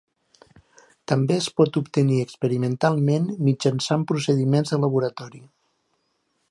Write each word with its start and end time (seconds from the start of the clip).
També 1.11 1.35
es 1.41 1.49
pot 1.61 1.77
obtenir 1.81 2.17
experimentalment 2.29 3.29
mitjançant 3.49 4.07
procediments 4.13 4.75
de 4.75 4.83
laboratori. 4.87 5.45